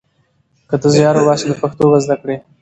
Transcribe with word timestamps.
که 0.69 0.75
ته 0.81 0.87
زیار 0.93 1.15
وباسې 1.17 1.45
نو 1.49 1.55
پښتو 1.63 1.83
به 1.91 1.97
زده 2.05 2.15
کړې. 2.21 2.35